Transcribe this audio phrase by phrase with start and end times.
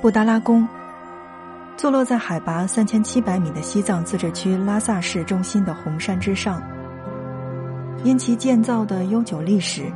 [0.00, 0.66] 布达拉宫，
[1.76, 6.62] 坐落在海拔三千七百米的西藏自治区拉萨市中心的红山之上。
[8.02, 9.92] 因其建造的悠久历史，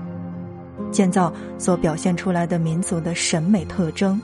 [0.92, 4.20] 建造所表现出来的民族的审美特征，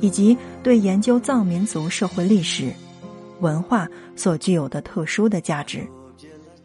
[0.00, 2.72] 以及对研究藏民族社会历史、
[3.38, 3.86] 文化
[4.16, 5.86] 所具有的特殊的价值，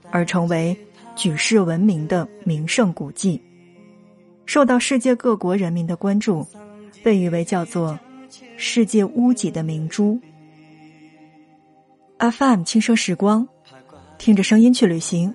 [0.09, 0.75] 而成为
[1.15, 3.39] 举世闻名的名胜古迹，
[4.47, 6.43] 受到世界各国人民的关注，
[7.03, 7.99] 被誉为叫做
[8.57, 10.19] “世界屋脊”的明珠。
[12.17, 13.47] FM 轻奢时光，
[14.17, 15.33] 听着声音去旅行。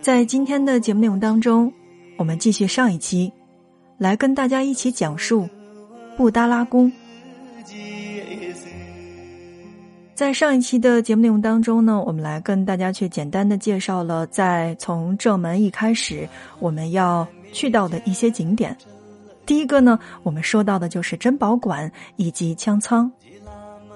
[0.00, 1.72] 在今天的节目内容当中，
[2.16, 3.32] 我们继续上一期，
[3.98, 5.48] 来跟大家一起讲述
[6.16, 6.90] 布达拉宫。
[10.14, 16.28] 在上一期的节目内容当中呢，我们来跟大家去简单的介绍了，在从正门一开始
[16.58, 18.76] 我们要去到的一些景点。
[19.46, 23.10] 第一个呢，我们说到的就是珍宝馆以及枪仓。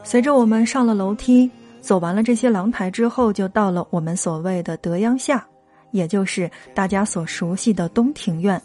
[0.02, 5.44] 随着我们上了楼梯，走完了这些廊台之后，就到了我们所谓的德阳下。
[5.92, 8.62] 也就是大家所熟悉的东庭院。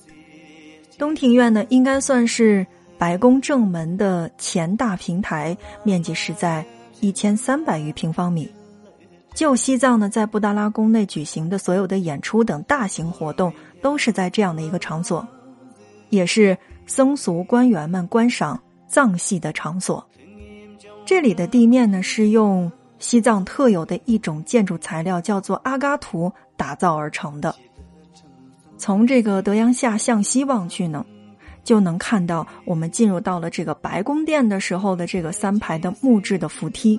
[0.96, 2.64] 东庭院呢，应该算是
[3.00, 6.64] 白宫正门的前大平台，面积是在
[7.02, 8.48] 一千三百余平方米。
[9.34, 15.28] 旧西藏呢，在布达拉宫内举行的所有的演出等大型活动，都是在这样的一个场所，
[16.12, 16.56] 也是
[16.86, 20.06] 僧俗官员们观赏藏戏的场所。
[21.06, 26.32] 这里的地面呢，是用西藏特有的一种建筑材料，叫做阿嘎图。
[26.58, 27.54] 打造而成的。
[28.78, 31.06] 从这个德阳下向西望去呢，
[31.66, 36.98] 就能看到我们进入到了这个白宫殿的时候的这个三排的木质的扶梯。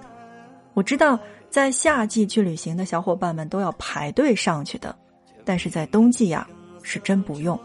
[0.75, 4.95] 我知道在夏季去旅行的小伙伴们都要排队上去的，
[5.43, 6.47] 但是在冬季呀
[6.83, 7.59] 是真不用。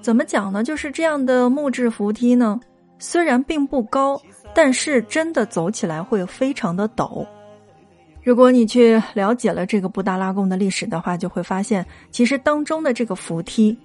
[0.00, 0.62] 怎么讲呢？
[0.62, 2.58] 就是这样的木质扶梯呢，
[2.98, 4.20] 虽然并不高，
[4.54, 7.26] 但是真的走起来会非常的陡。
[8.22, 13.76] 如果你去了解了这个布达拉宫的历史的话，就会发现，其实当中的这个扶梯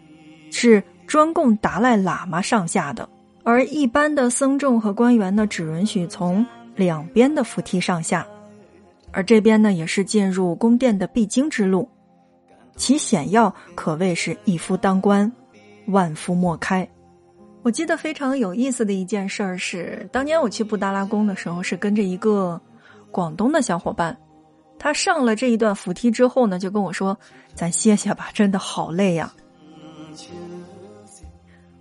[0.51, 3.07] 是专供达赖喇嘛上下的，
[3.43, 8.25] 而一般的僧众和官员呢，只允许从两边的扶梯上下。
[9.11, 11.87] 而这边呢，也是进入宫殿的必经之路，
[12.75, 15.31] 其险要可谓是一夫当关，
[15.87, 16.87] 万夫莫开。
[17.61, 22.59] 我记得非常有意思的一件事儿是，当年我去布达拉宫的时候，是跟着一个
[23.09, 24.17] 广东的小伙伴。
[24.77, 27.17] 他上了这一段扶梯之后呢，就跟我说
[27.55, 29.33] ：“咱歇歇吧，真的好累呀。”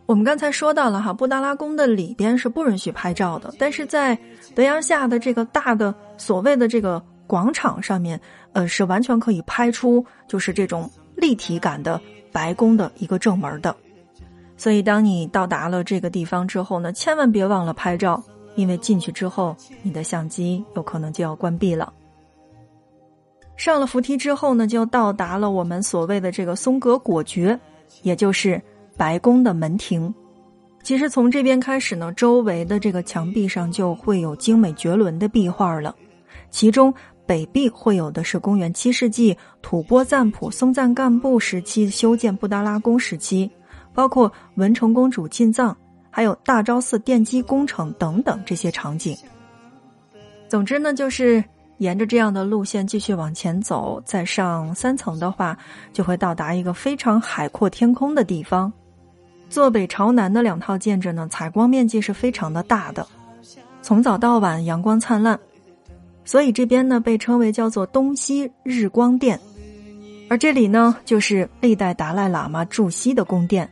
[0.06, 4.16] 我们刚才说到了哈，布达拉宫的里边是不允许拍照的，但是在
[4.54, 8.20] 德阳下的这个大的所谓的这个广场上面，
[8.52, 13.74] 呃，是完全可以拍出就是这种立体感的白宫的一个正门的。
[14.62, 18.22] 所以，当你到达了这个地方之后呢，千万别忘了拍照，
[18.54, 21.92] 因为进去之后你的相机有可能就要关闭了。
[23.56, 27.58] 上了扶梯之后呢，就到达了我们所谓的这个松格果蕨，
[28.02, 28.62] 也就是
[28.96, 30.14] 白宫的门庭。
[30.84, 35.92] 其实从这边开始呢，周围的这个墙壁上就会有精美绝伦的壁画了。
[36.52, 36.94] 其中
[37.26, 43.50] 北壁会有的是公元七世纪吐蕃赞普松赞干布时期修建布达拉宫时期，
[43.94, 45.76] 包括文成公主进藏，
[46.10, 49.16] 还有大昭寺奠基工程等等这些场景。
[50.48, 51.42] 总之呢，就是。
[51.78, 55.58] 沿着这样的路线继续往前走，再上三层的话，
[55.92, 58.72] 就会到达一个非常海阔天空的地方。
[59.50, 63.04] 坐北朝南的两套建筑呢，采光面积是非常的大的，
[63.80, 65.36] 从早到晚阳光灿烂，
[66.24, 69.40] 所以这边呢被称为叫做东西日光殿。
[70.30, 73.68] 而这里呢，就是历代达赖喇嘛驻西的宫殿，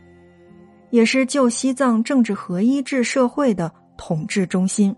[0.91, 4.95] 也是旧西藏政治合一制社会的统治中心。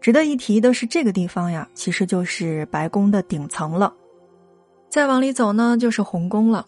[0.00, 3.92] 值得一提的是，这个地方呀，其实就是白宫的顶层了。
[4.90, 6.64] 再往里走呢，就是红宫了。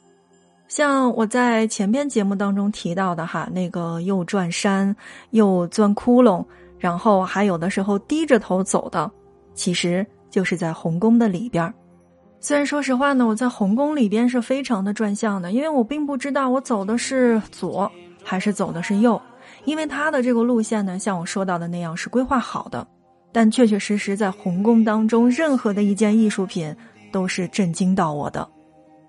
[0.69, 4.95] 像我在前边节目当中提到的哈，那个又转山
[5.31, 6.45] 又钻窟窿，
[6.79, 9.09] 然后还有的时候低着头走的，
[9.55, 11.73] 其实就是在红宫的里边。
[12.41, 17.91] 虽然说实话呢，我在红宫里边是非常的转向的，因为我并不知道我走的是左
[18.29, 19.23] 还是走的是右，
[19.65, 22.85] 因为他的这个路线呢，像我说到的那样是规划好的。
[23.31, 26.75] 但确确实实，在红宫当中，任何的一件艺术品
[27.13, 28.49] 都是震惊到我的。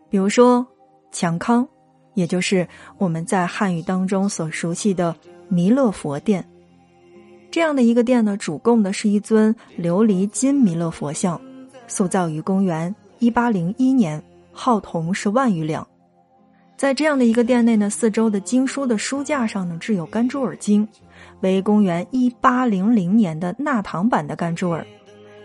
[0.08, 0.66] 比如说，
[1.12, 1.68] 强康，
[2.14, 2.68] 也就是
[3.00, 5.16] 我们在汉语当中所熟悉的
[5.48, 6.48] 弥勒佛殿，
[7.50, 11.42] 这样的一个殿呢，主供的是一尊琉璃金弥勒佛像，
[11.88, 14.22] 塑造于公元一八零一年，
[14.52, 15.88] 号铜是万余两。
[16.78, 20.88] 在这样的一个店内呢，四周的经书的书架上呢，置有甘珠尔经，
[21.42, 24.86] 为公元一八零零年的纳唐版的甘珠尔，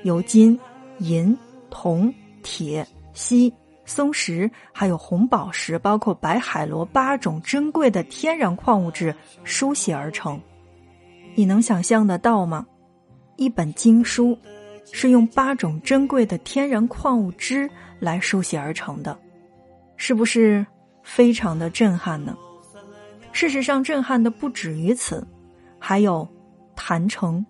[0.03, 0.61] 由金、
[0.99, 1.35] 银、
[1.71, 2.13] 铜、
[2.43, 3.51] 铁、锡、
[3.87, 10.39] 松石，还有红宝石，包括白海螺八种珍贵的天然矿物质书写而成。
[11.35, 12.67] 你能想象得到吗？
[13.37, 14.37] 一本经书
[14.93, 19.19] 是用八种珍贵的天然矿物质来书写而成的，
[19.97, 20.67] 是不是？
[21.03, 22.37] 非常的震撼呢。
[23.33, 25.27] 事实上，震撼的不止于此，
[25.79, 26.29] 还有
[26.77, 27.45] 坛城。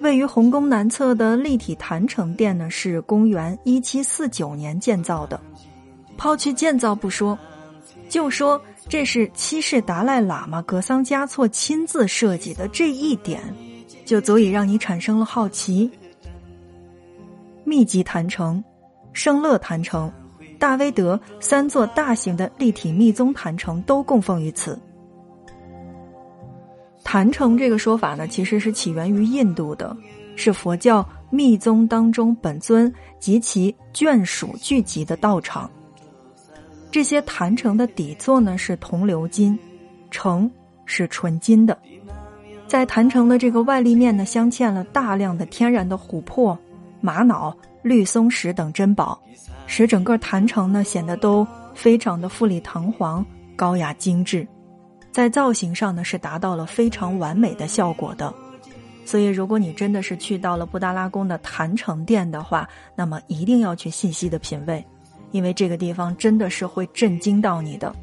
[0.00, 5.40] 位于红宫南侧的立体坛城殿呢，是公元一七四九年建造的。
[6.16, 7.38] 抛去建造不说，
[8.08, 13.40] 就说这是七世达赖喇嘛格桑嘉措亲自设计的这一点，
[14.04, 15.90] 就足以让你产生了好奇。
[17.64, 18.62] 密集坛城。
[19.14, 20.12] 圣乐坛城、
[20.58, 24.78] 大威德三座大型的立体密宗坛城都供奉于此。
[27.02, 29.96] 坛城这个说法呢，其实是起源于印度的，
[30.34, 35.70] 是佛教密宗当中本尊及其眷属聚集的道场。
[36.90, 39.56] 这些坛城的底座呢是铜鎏金，
[40.10, 40.50] 城
[40.86, 41.78] 是纯金的。
[42.66, 46.58] 在坛城的这个外立面呢，镶嵌了大量的天然的琥珀、
[47.00, 47.56] 玛瑙。
[47.84, 49.20] 绿松石等珍宝，
[49.66, 54.48] 使整个坛城呢显得都非常的富丽堂皇、高雅精致，
[55.12, 58.32] 在造型上呢是达到了非常完美的效果的。
[59.04, 62.66] 所以，如果你真的是去到了布达拉宫的坛城殿的话，
[62.96, 64.82] 那么一定要去细细的品味，
[65.30, 67.94] 因为这个地方真的是会震惊到你的。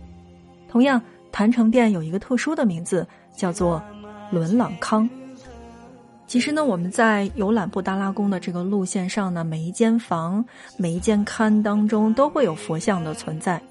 [0.69, 1.01] 同样，
[1.31, 3.81] 坛城殿有一个特殊的名字，叫做
[4.29, 5.09] 伦朗康。
[6.31, 10.45] 其实呢，我们在游览布达拉宫的这个路线上呢，每一间房、
[10.77, 13.61] 每一间龛当中都会有佛像的存在。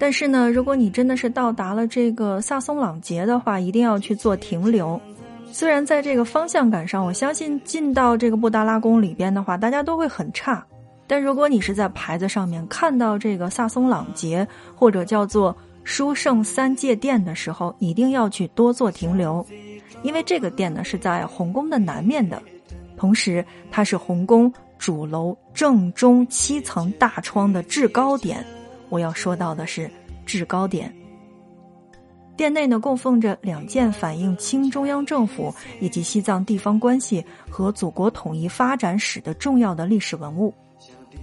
[0.00, 5.00] 但是呢，如果你真的是到达了这个萨松朗节的话，一定要去做停留。
[5.52, 10.66] 虽然在这个方向感上，我相信进到这个布达拉宫里边的话，大家都会很差。
[11.06, 14.44] 但如果你是在牌子上面看到这个萨松朗节
[14.74, 19.46] 或者叫做殊胜三界殿的时候，一定要去多做停留。
[20.02, 22.42] 因为这个殿呢是在红宫的南面的，
[22.96, 28.44] 同时它是红宫主楼正中七层大窗的制高点。
[28.88, 29.90] 我要说到的是
[30.24, 30.94] 制高点。
[32.36, 40.54] 殿内呢供奉着两件反映清中央政府以及西藏地方关系和祖国统一发展史的重要的历史文物，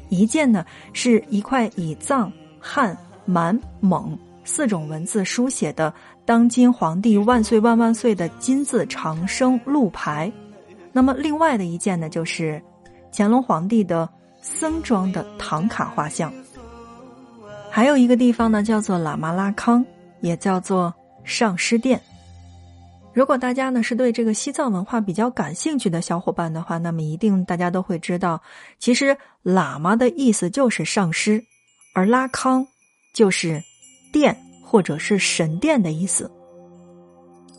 [0.09, 2.29] 一件呢是一块以藏、
[2.59, 5.93] 汉、满、蒙四种文字书写的。
[6.23, 10.31] 当今皇帝万岁万万岁的金字长生路牌，
[10.91, 12.59] 那么另外的一件呢，就是
[13.13, 14.09] 乾隆皇帝的
[14.41, 16.33] 僧装的唐卡画像。
[17.69, 19.85] 还有一个地方呢，叫做喇嘛拉康，
[20.21, 20.91] 也叫做
[21.23, 22.01] 上师殿。
[23.13, 28.41] 如果大家呢是对这个西藏文化比较感兴趣的小伙伴的话，那么一定大家都会知道，
[28.79, 31.43] 其实喇嘛的意思就是上师，
[31.93, 32.65] 而拉康
[33.13, 33.61] 就是
[34.15, 34.35] 殿。
[34.67, 36.29] 或者是神殿的意思。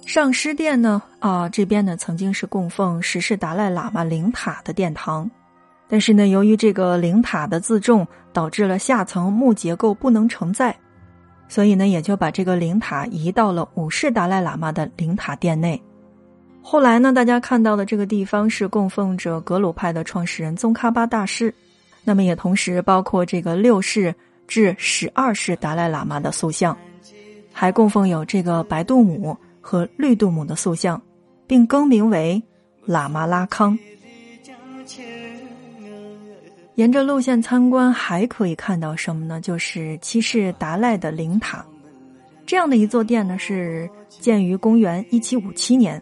[0.05, 5.31] 上师殿呢，啊，这边呢曾经是供奉十世达赖喇嘛灵塔的殿堂，
[5.88, 10.77] 但是呢，由于这个灵塔的自重，导致了下层木结构不能承载，
[11.48, 15.81] 所以呢，也就把这个灵塔移到了五世达赖喇嘛的灵塔殿内。
[16.60, 21.55] 后来呢，大家看到的这个地方是供奉着格鲁派的创始人宗喀巴大师，
[22.05, 24.13] 那么也同时包括这个六世
[24.46, 26.76] 至十二世达赖喇嘛的塑像。
[27.53, 31.00] 还供奉有这个白度母和绿度母的塑像，
[31.46, 32.43] 并更名为
[32.86, 33.79] 喇嘛拉康。
[36.74, 39.41] 沿着路线参观，还可以看到什么呢？
[39.41, 41.65] 就是七世达赖的灵塔。
[42.44, 46.00] 这样的一座殿呢，是建于公元一七五七年。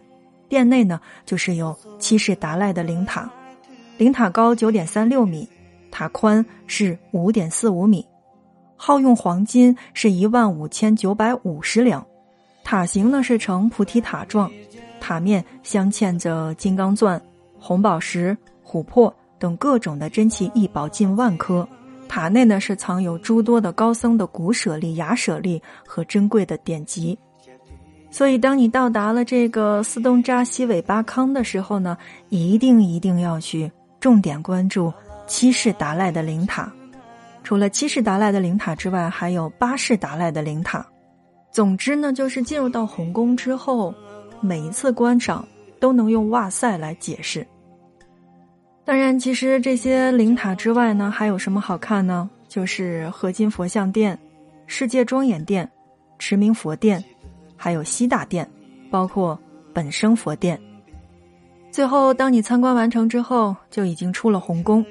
[0.49, 3.31] 殿内呢，就是有七世达赖的灵塔。
[3.97, 5.47] 灵塔高九点三六米，
[5.89, 8.05] 塔宽是五点四五米。
[8.75, 12.05] 耗用黄金是一万五千九百五十两，
[12.63, 14.51] 塔形呢是呈菩提塔状，
[14.99, 17.21] 塔面镶嵌着金刚钻、
[17.59, 21.67] 红宝石、琥珀等各种的珍奇异宝近万颗。
[22.07, 27.17] 塔内呢是藏有诸多的高僧的古舍利、雅舍利和珍贵的典籍。
[28.11, 31.97] 所以，当你到达了这个斯东扎西韦巴康的时候呢，
[32.29, 34.93] 一定一定要去重点关注
[35.27, 36.71] 七世达赖的灵塔。
[37.45, 40.83] 除了七世达赖的灵塔之外，还有八世达赖的灵塔。
[41.51, 43.93] 总之呢，就是进入到红宫之后，
[44.41, 45.47] 每一次观赏
[45.79, 47.45] 都能用“哇塞”来解释。
[48.83, 52.27] 当然，其实这些灵塔之外呢，还有什么好看呢？
[52.47, 54.17] 就是合金佛像殿、
[54.65, 55.69] 世界庄严殿、
[56.17, 57.03] 持明佛殿，
[57.55, 58.49] 还有西大殿，
[58.89, 59.39] 包括
[59.71, 60.59] 本生佛殿。
[61.69, 64.83] 最后，当你参观完成之后，就已经出了红宫。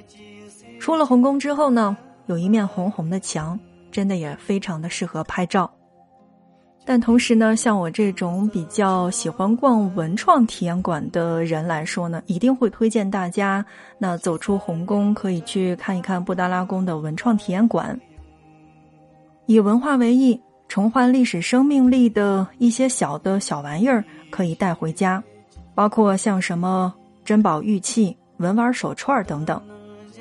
[0.79, 1.97] 出了红宫之后呢，
[2.27, 3.59] 有一面红红的墙，
[3.91, 5.71] 真的也非常的适合拍照。
[6.87, 13.65] 但同时呢，像我这种比较喜欢逛文创体验馆的人来说呢，一定会推荐大家，
[13.99, 17.99] 那走出红宫可以去看一看布达拉宫的文创体验馆。
[19.47, 20.39] 以文化为义，
[20.69, 25.23] 重焕历史生命力的一些小的小玩意儿可以带回家，
[25.75, 26.93] 包括像什么
[27.25, 29.59] 珍宝玉器、文玩手串等等。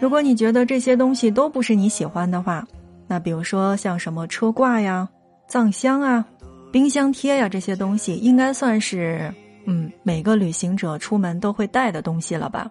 [0.03, 2.67] 如果你觉得这些东西都不是你喜欢的话，
[3.07, 5.07] 那比如说像什么车挂呀、
[5.47, 6.25] 藏香啊。
[6.73, 9.33] 冰箱贴呀，这些东西应该算是，
[9.65, 12.69] 嗯，每个旅行者出门都会带的东西了吧？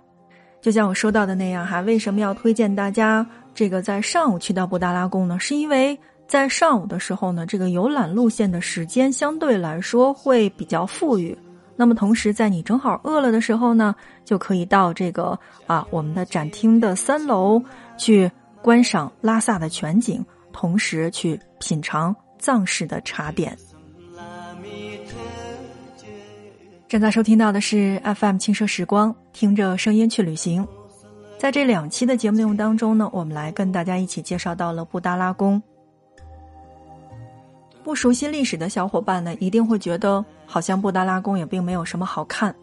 [0.61, 5.39] 就像我说到的那样哈，为什么要推荐大家这个在上午去到布达拉宫呢？
[5.41, 5.99] 是因为
[6.29, 11.35] 在上午的时候呢，这个游览路线的时间相对来说会比较富裕。
[11.76, 17.62] 那么同时，在你正好饿了的时候呢，就可以到这个啊我们的展厅的三楼
[17.97, 23.57] 去观赏拉萨的全景，同时去品尝藏式的茶点。
[26.88, 30.67] 正在收听到的是 FM 轻奢时光，听着声音去旅行。
[31.38, 35.61] 在这两期的节目内容当中呢，我们来跟大家一起介绍到了布达拉宫。
[37.85, 42.55] 不熟悉历史的小伙伴呢，一定会觉得好像布达拉宫也并没有什么好看。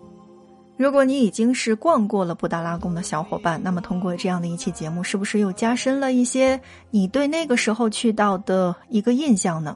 [0.77, 6.57] 如果你已经是逛过了布达拉宫的小伙伴，那么通过这样的一期节目，是不是又加深了一些
[6.89, 9.75] 你对那个时候去到的一个印象呢？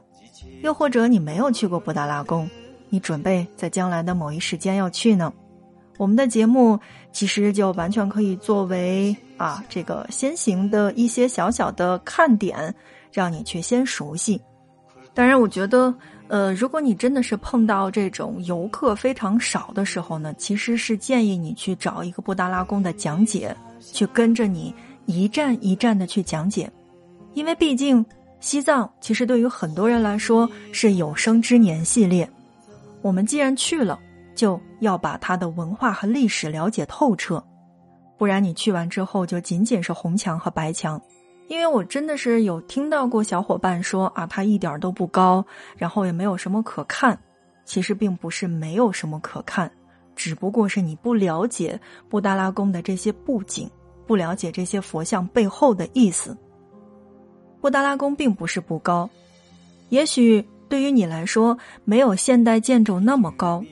[0.62, 2.48] 又或者你没有去过布达拉宫？
[2.88, 5.30] 你准备在将来的某一时间要去呢？
[5.98, 6.80] 我们的节目
[7.12, 12.74] 其实就完全可以作为啊这个先行的一些小小的看点，
[13.12, 14.40] 让你去先熟悉。
[15.14, 15.94] 当然，我觉得
[16.26, 24.74] 呃，如果你真的是碰到这种游客非常少的时候呢，其实是建议你去找一个布达拉宫的讲解，去跟着你
[25.06, 26.68] 一站一站的去讲解，
[27.34, 28.04] 因为毕竟
[28.40, 32.28] 西藏其实对于很多人来说是有生之年系列。
[33.00, 34.00] 我们既然去了，
[34.34, 37.40] 就要把它的文化和历史了解透彻，
[38.18, 41.00] 不然你去完之后就仅仅是红墙和白墙。
[41.48, 45.44] 因为我真的是有听到过小伙伴说啊，它一点都不高，
[45.76, 47.18] 然后也没有什么可看。
[47.64, 49.70] 其实并不是没有什么可看，
[50.14, 53.70] 只不过是你不了解布达拉宫的这些布景，
[54.06, 56.36] 不了解这些佛像背后的意思。
[57.60, 59.08] 布达拉宫并不是不高，
[59.88, 60.44] 也许。
[60.66, 63.62] 对于你来说，没有现代建筑那么高，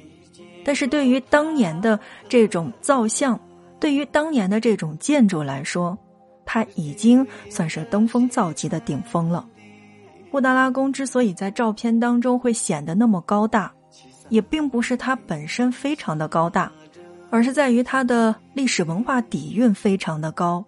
[0.63, 1.99] 但是对于当年的
[2.29, 3.41] 这种造像，
[3.81, 5.99] 对于当年的这种建筑来说，
[6.45, 9.47] 它已经算是登峰造极的顶峰了。
[10.31, 13.73] 布达拉宫之所以在照片当中会显得那么高大，
[14.29, 16.73] 也并不是它本身非常的高大，
[17.31, 20.65] 而是在于它的历史文化底蕴非常的高。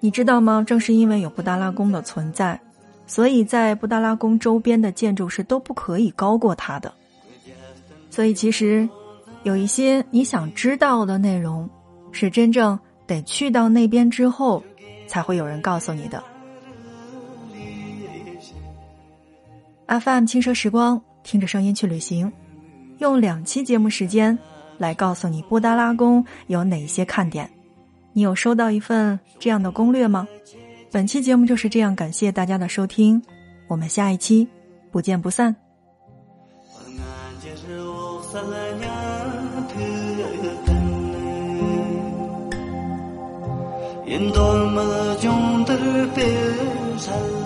[0.00, 0.62] 你知道吗？
[0.66, 2.60] 正是因为有布达拉宫的存在。
[3.08, 6.92] 所以在布达拉宫周边的建筑是都不可以高过它的，
[8.10, 8.88] 所以其实
[9.44, 11.70] 有一些你想知道的内容，
[12.10, 12.76] 是真正
[13.06, 14.60] 得去到那边之后
[15.06, 16.22] 才会有人告诉你的。
[19.86, 22.32] FM 轻奢时光，听着声音去旅行，
[22.98, 24.36] 用两期节目时间
[24.78, 27.48] 来告诉你布达拉宫有哪些看点。
[28.12, 30.26] 你有收到一份这样的攻略吗？
[30.90, 33.22] 本期节目就是这样，感谢大家的收听，
[33.68, 34.48] 我们下一期
[34.90, 35.54] 不见不散。
[44.14, 44.86] in dol ma
[45.22, 46.28] jong der pe
[47.04, 47.45] sal